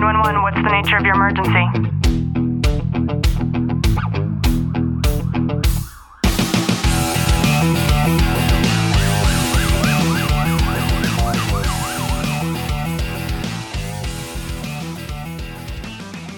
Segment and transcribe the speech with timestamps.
[0.00, 1.50] 911, what's the nature of your emergency?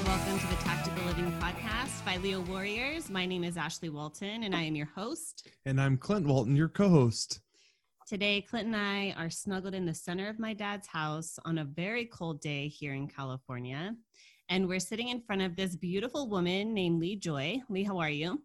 [0.04, 3.10] Welcome to the Tactical Living Podcast by Leo Warriors.
[3.10, 5.46] My name is Ashley Walton, and I am your host.
[5.64, 7.40] And I'm Clint Walton, your co host.
[8.12, 11.64] Today, Clint and I are snuggled in the center of my dad's house on a
[11.64, 13.96] very cold day here in California.
[14.50, 17.62] And we're sitting in front of this beautiful woman named Lee Joy.
[17.70, 18.42] Lee, how are you?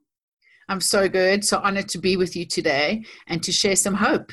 [0.70, 1.44] I'm so good.
[1.44, 4.32] So honored to be with you today and to share some hope.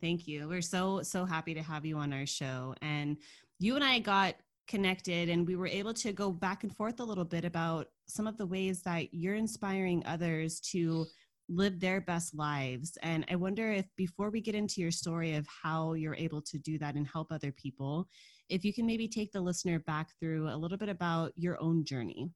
[0.00, 0.48] Thank you.
[0.48, 2.74] We're so, so happy to have you on our show.
[2.82, 3.18] And
[3.60, 4.34] you and I got
[4.66, 8.26] connected and we were able to go back and forth a little bit about some
[8.26, 11.06] of the ways that you're inspiring others to
[11.54, 12.96] live their best lives.
[13.02, 16.58] And I wonder if before we get into your story of how you're able to
[16.58, 18.08] do that and help other people,
[18.48, 21.84] if you can maybe take the listener back through a little bit about your own
[21.84, 22.30] journey.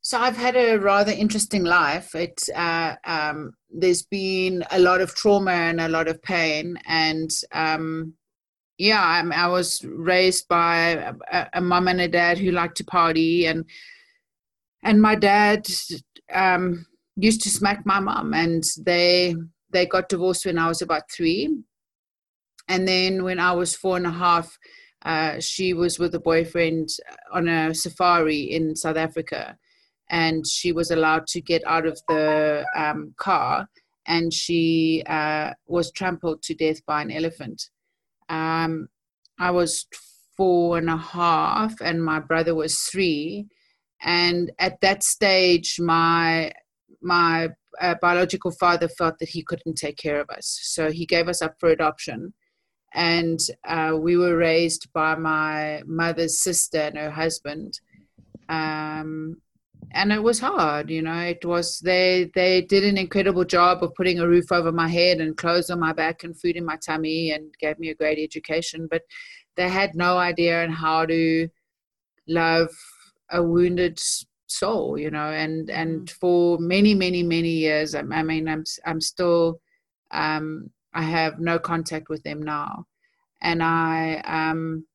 [0.00, 2.14] So I've had a rather interesting life.
[2.14, 7.28] It uh, um, there's been a lot of trauma and a lot of pain, and
[7.50, 8.14] um,
[8.78, 12.84] yeah, I'm, I was raised by a, a mom and a dad who liked to
[12.84, 13.64] party, and
[14.84, 15.66] and my dad
[16.32, 19.34] um, used to smack my mom, and they
[19.72, 21.62] they got divorced when I was about three,
[22.68, 24.56] and then when I was four and a half,
[25.04, 26.88] uh, she was with a boyfriend
[27.32, 29.56] on a safari in South Africa,
[30.10, 33.68] and she was allowed to get out of the um, car,
[34.06, 37.70] and she uh, was trampled to death by an elephant.
[38.28, 38.88] Um,
[39.38, 39.86] I was
[40.36, 43.46] four and a half, and my brother was three.
[44.02, 46.52] And at that stage, my
[47.06, 47.48] my
[47.80, 51.40] uh, biological father felt that he couldn't take care of us, so he gave us
[51.40, 52.34] up for adoption.
[52.94, 57.80] And uh, we were raised by my mother's sister and her husband.
[58.48, 59.36] Um,
[59.92, 63.94] and it was hard you know it was they they did an incredible job of
[63.94, 66.76] putting a roof over my head and clothes on my back and food in my
[66.76, 69.02] tummy and gave me a great education but
[69.56, 71.48] they had no idea on how to
[72.28, 72.68] love
[73.30, 73.98] a wounded
[74.46, 79.00] soul you know and and for many many many years i, I mean i'm i'm
[79.00, 79.60] still
[80.12, 82.86] um i have no contact with them now
[83.42, 84.86] and i um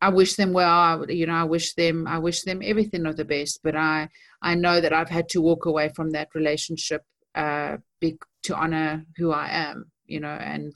[0.00, 0.68] I wish them well.
[0.68, 3.60] I, you know, I wish them, I wish them everything of the best.
[3.62, 4.08] But I,
[4.42, 7.02] I know that I've had to walk away from that relationship
[7.34, 9.90] uh, big to honor who I am.
[10.06, 10.74] You know, and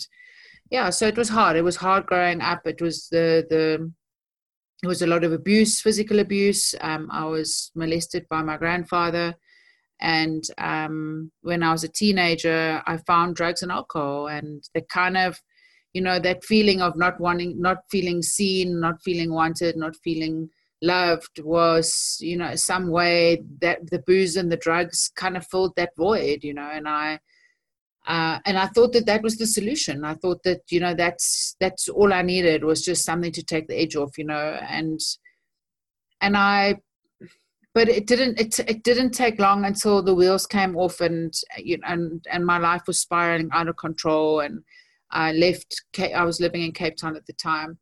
[0.71, 1.57] yeah, so it was hard.
[1.57, 2.67] It was hard growing up.
[2.67, 3.93] It was the the,
[4.83, 6.75] it was a lot of abuse, physical abuse.
[6.81, 9.35] Um, I was molested by my grandfather,
[10.01, 15.17] and um, when I was a teenager, I found drugs and alcohol, and the kind
[15.17, 15.41] of
[15.93, 20.49] you know that feeling of not wanting not feeling seen not feeling wanted not feeling
[20.81, 25.75] loved was you know some way that the booze and the drugs kind of filled
[25.77, 27.19] that void you know and i
[28.07, 31.57] uh, and i thought that that was the solution i thought that you know that's
[31.61, 35.01] that's all i needed was just something to take the edge off you know and
[36.21, 36.75] and i
[37.75, 41.79] but it didn't it, it didn't take long until the wheels came off and you
[41.79, 44.63] know and and my life was spiraling out of control and
[45.13, 45.83] I left.
[45.99, 47.79] I was living in Cape Town at the time.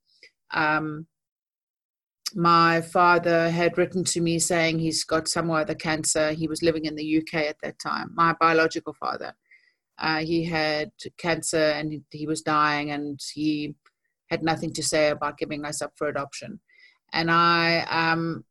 [0.52, 1.06] Um,
[2.34, 6.32] my father had written to me saying he's got some other cancer.
[6.32, 8.10] He was living in the UK at that time.
[8.14, 9.34] My biological father,
[10.00, 13.74] uh, he had cancer and he, was dying, and he
[14.30, 16.60] had nothing to say about giving us up for adoption.
[17.12, 18.44] And I um,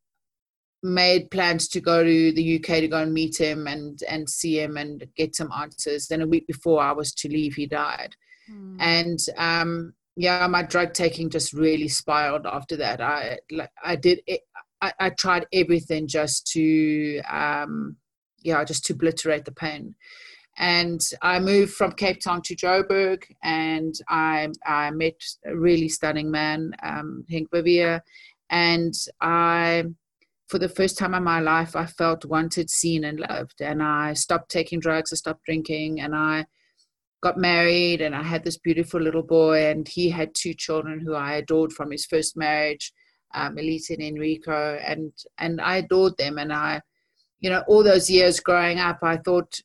[0.83, 4.59] made plans to go to the UK to go and meet him and and see
[4.59, 6.07] him and get some answers.
[6.07, 8.15] Then a week before I was to leave, he died.
[8.51, 8.77] Mm.
[8.79, 13.01] And um, yeah, my drug taking just really spiraled after that.
[13.01, 14.41] I like I did it.
[14.81, 17.97] I, I tried everything just to um,
[18.43, 19.95] yeah, just to obliterate the pain.
[20.59, 26.29] And I moved from Cape Town to Joburg, and I I met a really stunning
[26.29, 28.01] man, um, Henk
[28.49, 29.85] and I
[30.47, 33.61] for the first time in my life, I felt wanted, seen, and loved.
[33.61, 36.45] And I stopped taking drugs, I stopped drinking, and I
[37.21, 41.13] got married and I had this beautiful little boy and he had two children who
[41.13, 42.93] I adored from his first marriage,
[43.33, 46.81] um, Elisa and Enrico, and and I adored them and I,
[47.39, 49.59] you know, all those years growing up, I thought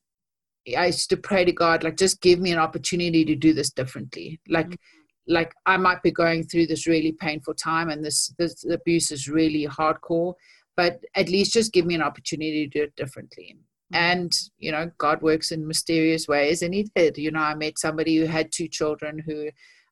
[0.76, 3.70] I used to pray to God, like just give me an opportunity to do this
[3.70, 4.40] differently.
[4.48, 5.34] Like mm-hmm.
[5.34, 9.28] like I might be going through this really painful time and this this abuse is
[9.28, 10.34] really hardcore,
[10.76, 13.56] but at least just give me an opportunity to do it differently
[13.92, 17.78] and you know god works in mysterious ways and he did you know i met
[17.78, 19.50] somebody who had two children who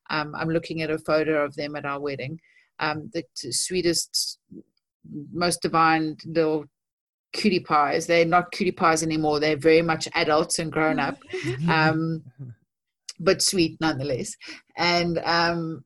[0.09, 2.39] um, i'm looking at a photo of them at our wedding
[2.79, 4.39] um, the t- sweetest,
[5.31, 6.65] most divine little
[7.33, 8.07] cutie pies.
[8.07, 9.39] They're not cutie pies anymore.
[9.39, 11.17] They're very much adults and grown up,
[11.69, 12.23] um,
[13.19, 14.35] but sweet nonetheless.
[14.77, 15.83] And um,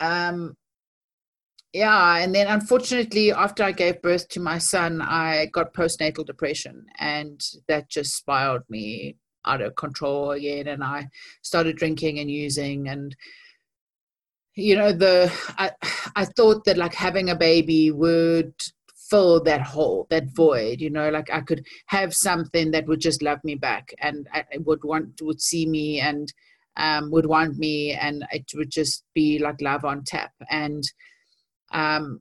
[0.00, 0.56] um,
[1.72, 6.86] yeah, and then unfortunately, after I gave birth to my son, I got postnatal depression,
[6.98, 10.66] and that just spiraled me out of control again.
[10.66, 11.08] And I
[11.42, 13.14] started drinking and using, and
[14.54, 15.70] you know, the I
[16.16, 18.54] I thought that like having a baby would
[19.10, 20.80] fill that hole, that void.
[20.80, 24.44] You know, like I could have something that would just love me back, and I
[24.58, 26.32] would want would see me and
[26.76, 30.84] um, would want me, and it would just be like love on tap, and
[31.72, 32.20] um,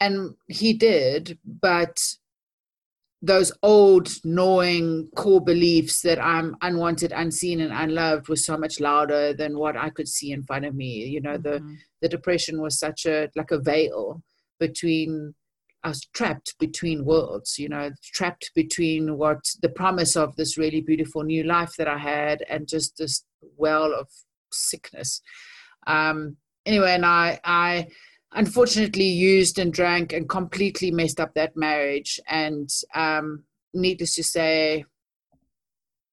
[0.00, 1.98] and he did, but
[3.22, 9.34] those old gnawing core beliefs that I'm unwanted, unseen, and unloved was so much louder
[9.34, 11.04] than what I could see in front of me.
[11.04, 11.42] You know, mm-hmm.
[11.42, 14.22] the the depression was such a like a veil
[14.58, 15.34] between
[15.82, 20.80] I was trapped between worlds, you know, trapped between what the promise of this really
[20.80, 23.24] beautiful new life that I had and just this
[23.56, 24.08] well of
[24.52, 25.22] sickness.
[25.86, 26.36] Um,
[26.66, 27.88] anyway, and I, I
[28.32, 32.20] unfortunately used and drank and completely messed up that marriage.
[32.28, 34.84] And um, needless to say,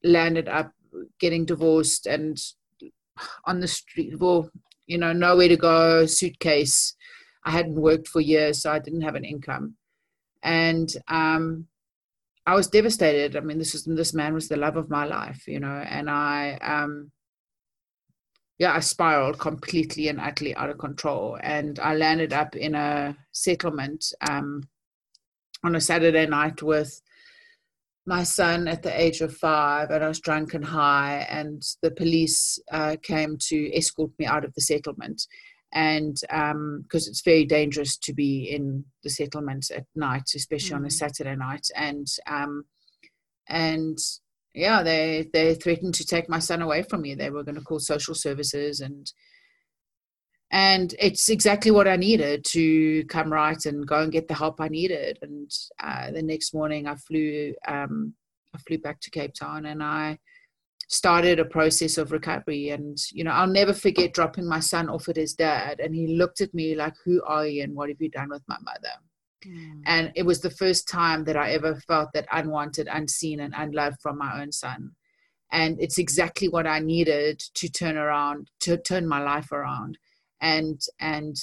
[0.03, 0.71] landed up
[1.19, 2.39] getting divorced and
[3.45, 4.19] on the street.
[4.19, 4.49] Well,
[4.85, 6.95] you know, nowhere to go, suitcase.
[7.47, 9.75] I hadn't worked for years, so I didn't have an income.
[10.43, 11.67] And um,
[12.45, 13.37] I was devastated.
[13.37, 16.09] I mean, this is this man was the love of my life, you know, and
[16.09, 17.11] I um,
[18.59, 21.37] yeah, I spiraled completely and utterly out of control.
[21.41, 24.63] And I landed up in a settlement um,
[25.63, 27.01] on a Saturday night with
[28.05, 31.25] my son at the age of five, and I was drunk and high.
[31.29, 35.27] And the police uh, came to escort me out of the settlement.
[35.73, 40.77] And because um, it's very dangerous to be in the settlement at night, especially mm-hmm.
[40.77, 40.93] on a mm.
[40.93, 41.67] Saturday night.
[41.75, 42.63] And um,
[43.49, 43.97] and
[44.53, 47.15] yeah, they they threatened to take my son away from me.
[47.15, 49.11] They were going to call social services and
[50.49, 54.61] and it's exactly what I needed to come right and go and get the help
[54.61, 55.19] I needed.
[55.21, 55.51] And
[55.83, 58.13] uh, the next morning, I flew um,
[58.55, 60.17] I flew back to Cape Town and I
[60.87, 62.69] started a process of recovery.
[62.69, 66.07] And you know, I'll never forget dropping my son off at his dad, and he
[66.07, 67.63] looked at me like, "Who are you?
[67.63, 68.95] And what have you done with my mother?"
[69.45, 69.81] Mm.
[69.85, 74.01] And it was the first time that I ever felt that unwanted, unseen, and unloved
[74.01, 74.91] from my own son.
[75.51, 79.97] And it's exactly what I needed to turn around, to turn my life around.
[80.41, 81.35] And and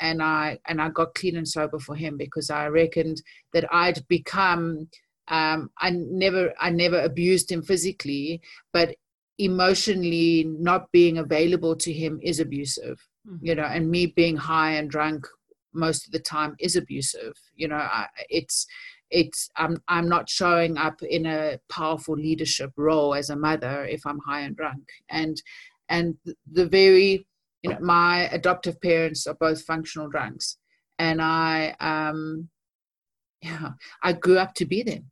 [0.00, 3.22] and I and I got clean and sober for him because I reckoned
[3.52, 4.88] that I'd become
[5.32, 8.40] um, I never I never abused him physically,
[8.72, 8.94] but
[9.38, 13.00] emotionally not being available to him is abusive.
[13.26, 13.46] Mm-hmm.
[13.46, 15.26] You know, and me being high and drunk
[15.74, 18.66] most of the time is abusive you know I, it's
[19.10, 24.06] it's I'm I'm not showing up in a powerful leadership role as a mother if
[24.06, 25.40] I'm high and drunk and
[25.88, 26.16] and
[26.50, 27.26] the very
[27.62, 30.58] you know my adoptive parents are both functional drunks
[30.98, 32.48] and I um
[33.42, 33.70] yeah
[34.02, 35.10] I grew up to be them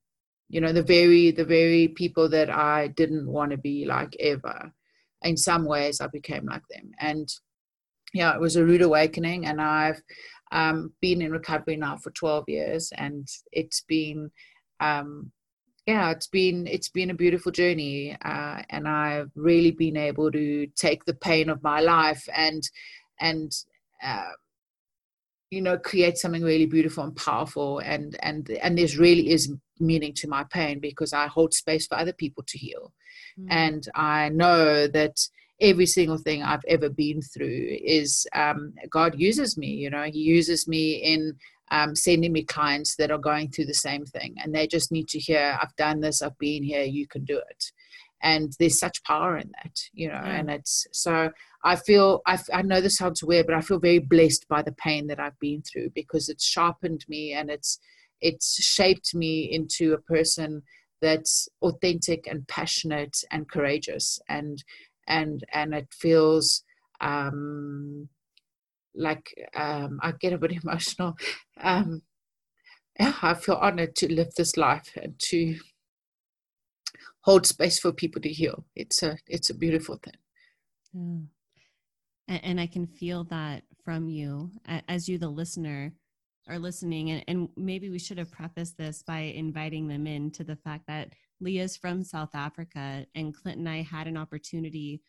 [0.50, 4.72] you know the very the very people that I didn't want to be like ever
[5.22, 6.90] in some ways I became like them.
[6.98, 7.28] And
[8.12, 10.02] yeah it was a rude awakening and I've
[10.52, 14.30] um, been in recovery now for 12 years and it's been
[14.80, 15.30] um,
[15.86, 20.66] yeah it's been it's been a beautiful journey uh, and i've really been able to
[20.76, 22.62] take the pain of my life and
[23.20, 23.52] and
[24.02, 24.32] uh,
[25.50, 30.12] you know create something really beautiful and powerful and and and there's really is meaning
[30.14, 32.92] to my pain because i hold space for other people to heal
[33.38, 33.46] mm.
[33.50, 35.16] and i know that
[35.60, 39.68] every single thing I've ever been through is um, God uses me.
[39.68, 41.34] You know, He uses me in
[41.70, 45.08] um, sending me clients that are going through the same thing, and they just need
[45.08, 46.22] to hear, "I've done this.
[46.22, 46.82] I've been here.
[46.82, 47.72] You can do it."
[48.22, 50.14] And there's such power in that, you know.
[50.14, 50.36] Yeah.
[50.36, 51.30] And it's so
[51.64, 54.72] I feel I, I know this sounds weird, but I feel very blessed by the
[54.72, 57.78] pain that I've been through because it's sharpened me and it's
[58.20, 60.62] it's shaped me into a person
[61.00, 64.62] that's authentic and passionate and courageous and
[65.06, 66.62] and and it feels
[67.00, 68.08] um,
[68.94, 71.16] like um, I get a bit emotional.
[71.60, 72.02] Um,
[72.98, 75.56] yeah, I feel honored to live this life and to
[77.22, 78.64] hold space for people to heal.
[78.74, 80.14] It's a it's a beautiful thing.
[80.92, 82.34] Yeah.
[82.34, 84.50] And, and I can feel that from you
[84.88, 85.92] as you, the listener,
[86.48, 87.10] are listening.
[87.10, 90.84] And, and maybe we should have prefaced this by inviting them in to the fact
[90.88, 95.02] that Leah's from South Africa, and Clint and I had an opportunity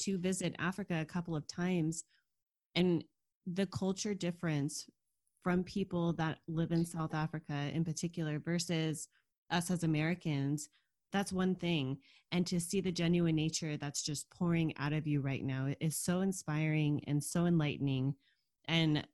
[0.00, 2.04] to visit Africa a couple of times.
[2.74, 3.04] And
[3.46, 4.86] the culture difference
[5.42, 9.08] from people that live in South Africa in particular versus
[9.50, 10.70] us as Americans,
[11.14, 11.96] that's one thing.
[12.32, 15.96] And to see the genuine nature that's just pouring out of you right now is
[15.96, 18.16] so inspiring and so enlightening.
[18.66, 19.06] And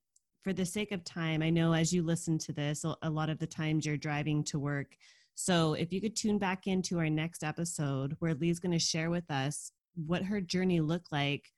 [0.43, 3.39] for the sake of time, I know as you listen to this, a lot of
[3.39, 4.97] the times you're driving to work.
[5.35, 9.11] So if you could tune back into our next episode where Lee's going to share
[9.11, 9.71] with us
[10.07, 11.53] what her journey looked like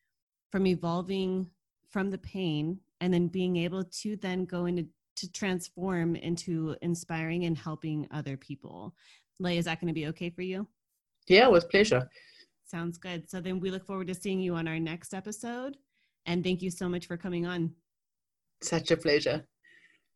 [0.51, 1.47] from evolving
[1.89, 7.45] from the pain and then being able to then go into to transform into inspiring
[7.45, 8.95] and helping other people.
[9.43, 10.69] Lay, is that going to be okay for you?
[11.29, 12.09] Yeah, with pleasure.
[12.65, 13.29] Sounds good.
[13.29, 15.77] So then we look forward to seeing you on our next episode.
[16.27, 17.73] And thank you so much for coming on.
[18.63, 19.45] Such a pleasure.